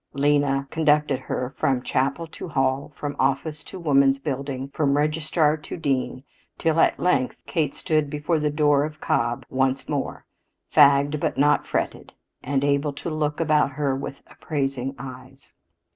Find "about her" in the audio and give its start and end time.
13.39-13.95